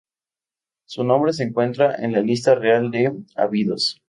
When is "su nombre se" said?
0.85-1.43